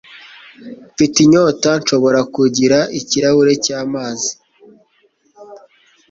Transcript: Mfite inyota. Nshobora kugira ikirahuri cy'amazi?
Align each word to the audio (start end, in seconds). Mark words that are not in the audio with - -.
Mfite 0.91 1.15
inyota. 1.25 1.69
Nshobora 1.81 2.19
kugira 2.35 2.77
ikirahuri 2.99 3.53
cy'amazi? 3.63 4.31